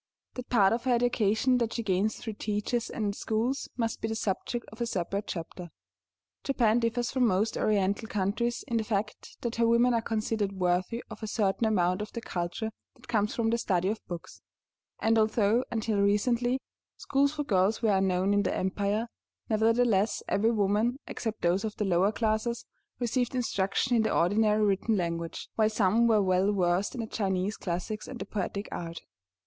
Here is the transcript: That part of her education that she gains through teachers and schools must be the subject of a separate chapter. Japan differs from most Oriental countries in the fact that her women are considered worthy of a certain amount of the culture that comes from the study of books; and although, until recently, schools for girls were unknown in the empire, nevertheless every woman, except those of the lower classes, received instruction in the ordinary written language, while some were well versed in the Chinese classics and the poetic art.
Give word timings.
That 0.33 0.49
part 0.49 0.73
of 0.73 0.85
her 0.85 0.95
education 0.95 1.59
that 1.59 1.73
she 1.73 1.83
gains 1.83 2.15
through 2.15 2.33
teachers 2.33 2.89
and 2.89 3.15
schools 3.15 3.69
must 3.77 4.01
be 4.01 4.07
the 4.07 4.15
subject 4.15 4.65
of 4.71 4.81
a 4.81 4.87
separate 4.87 5.27
chapter. 5.27 5.69
Japan 6.43 6.79
differs 6.79 7.11
from 7.11 7.27
most 7.27 7.55
Oriental 7.55 8.07
countries 8.07 8.63
in 8.67 8.77
the 8.77 8.83
fact 8.83 9.39
that 9.41 9.57
her 9.57 9.67
women 9.67 9.93
are 9.93 10.01
considered 10.01 10.53
worthy 10.53 11.03
of 11.11 11.21
a 11.21 11.27
certain 11.27 11.67
amount 11.67 12.01
of 12.01 12.11
the 12.13 12.21
culture 12.21 12.71
that 12.95 13.07
comes 13.07 13.35
from 13.35 13.51
the 13.51 13.59
study 13.59 13.89
of 13.89 14.03
books; 14.07 14.41
and 14.99 15.19
although, 15.19 15.63
until 15.69 15.99
recently, 15.99 16.59
schools 16.97 17.33
for 17.35 17.43
girls 17.43 17.83
were 17.83 17.95
unknown 17.95 18.33
in 18.33 18.41
the 18.41 18.57
empire, 18.57 19.07
nevertheless 19.51 20.23
every 20.27 20.49
woman, 20.49 20.97
except 21.05 21.43
those 21.43 21.63
of 21.63 21.75
the 21.75 21.85
lower 21.85 22.11
classes, 22.11 22.65
received 22.97 23.35
instruction 23.35 23.95
in 23.95 24.01
the 24.01 24.11
ordinary 24.11 24.65
written 24.65 24.97
language, 24.97 25.47
while 25.57 25.69
some 25.69 26.07
were 26.07 26.23
well 26.23 26.51
versed 26.51 26.95
in 26.95 27.01
the 27.01 27.05
Chinese 27.05 27.55
classics 27.55 28.07
and 28.07 28.17
the 28.17 28.25
poetic 28.25 28.67
art. 28.71 29.01